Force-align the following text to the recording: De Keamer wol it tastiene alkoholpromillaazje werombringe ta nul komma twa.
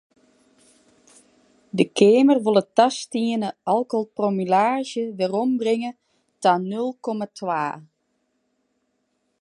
De 1.77 1.85
Keamer 1.97 2.39
wol 2.45 2.59
it 2.61 2.69
tastiene 2.77 3.49
alkoholpromillaazje 3.75 5.03
werombringe 5.17 5.91
ta 6.41 6.51
nul 6.69 6.89
komma 7.05 7.27
twa. 7.37 7.63